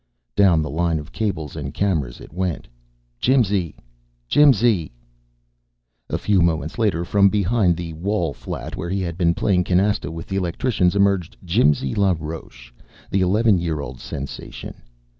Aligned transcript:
Down 0.35 0.63
the 0.63 0.69
line 0.71 0.97
of 0.97 1.11
cables 1.11 1.55
and 1.55 1.75
cameras 1.75 2.19
it 2.19 2.33
went. 2.33 2.67
Jimsy... 3.19 3.75
Jimsy.... 4.27 4.91
A 6.09 6.17
few 6.17 6.41
moments 6.41 6.79
later, 6.79 7.05
from 7.05 7.29
behind 7.29 7.77
the 7.77 7.93
wall 7.93 8.33
flat 8.33 8.75
where 8.75 8.89
he 8.89 9.01
had 9.01 9.15
been 9.15 9.35
playing 9.35 9.63
canasta 9.63 10.11
with 10.11 10.25
the 10.25 10.37
electricians, 10.37 10.95
emerged 10.95 11.37
Jimsy 11.45 11.93
LaRoche, 11.93 12.73
the 13.11 13.21
eleven 13.21 13.59
year 13.59 13.79
old 13.79 13.99
sensation. 13.99 14.73